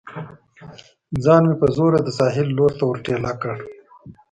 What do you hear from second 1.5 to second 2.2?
په زوره د